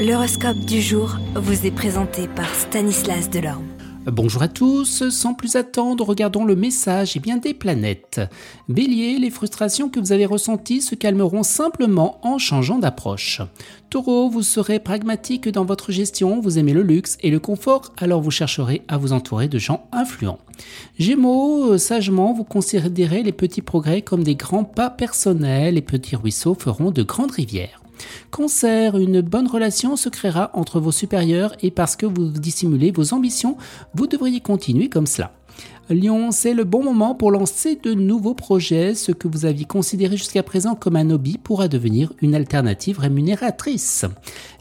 [0.00, 3.66] L'horoscope du jour vous est présenté par Stanislas Delorme.
[4.06, 8.18] Bonjour à tous, sans plus attendre, regardons le message et bien des planètes.
[8.70, 13.42] Bélier, les frustrations que vous avez ressenties se calmeront simplement en changeant d'approche.
[13.90, 18.22] Taureau, vous serez pragmatique dans votre gestion, vous aimez le luxe et le confort, alors
[18.22, 20.38] vous chercherez à vous entourer de gens influents.
[20.98, 26.56] Gémeaux, sagement, vous considérez les petits progrès comme des grands pas personnels, les petits ruisseaux
[26.58, 27.82] feront de grandes rivières.
[28.30, 33.14] Cancer, une bonne relation se créera entre vos supérieurs et parce que vous dissimulez vos
[33.14, 33.56] ambitions,
[33.94, 35.32] vous devriez continuer comme cela.
[35.90, 38.94] Lion, c'est le bon moment pour lancer de nouveaux projets.
[38.94, 44.04] Ce que vous aviez considéré jusqu'à présent comme un hobby pourra devenir une alternative rémunératrice.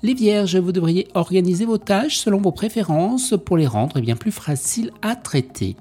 [0.01, 4.15] Les Vierges, vous devriez organiser vos tâches selon vos préférences pour les rendre eh bien
[4.15, 5.75] plus faciles à traiter.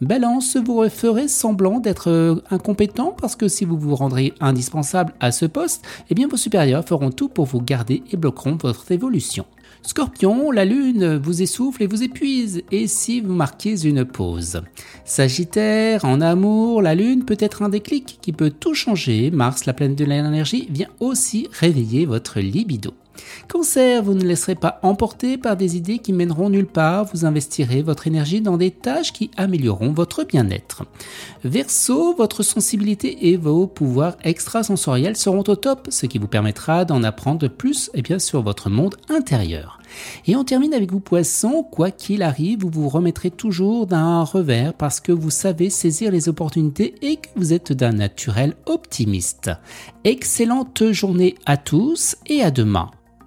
[0.00, 5.32] Balance, vous ferez semblant d'être euh, incompétent parce que si vous vous rendrez indispensable à
[5.32, 9.44] ce poste, eh bien vos supérieurs feront tout pour vous garder et bloqueront votre évolution.
[9.82, 14.62] Scorpion, la lune vous essouffle et vous épuise, et si vous marquez une pause
[15.04, 19.30] Sagittaire, en amour, la lune peut être un déclic qui peut tout changer.
[19.30, 22.92] Mars, la planète de l'énergie, vient aussi réveiller votre libido.
[23.48, 27.82] Cancer, vous ne laisserez pas emporter par des idées qui mèneront nulle part, vous investirez
[27.82, 30.84] votre énergie dans des tâches qui amélioreront votre bien-être.
[31.44, 37.02] Verseau, votre sensibilité et vos pouvoirs extrasensoriels seront au top, ce qui vous permettra d'en
[37.02, 39.80] apprendre plus eh bien, sur votre monde intérieur.
[40.26, 44.74] Et on termine avec vous poissons, quoi qu'il arrive, vous vous remettrez toujours d'un revers
[44.74, 49.50] parce que vous savez saisir les opportunités et que vous êtes d'un naturel optimiste.
[50.04, 52.90] Excellente journée à tous et à demain.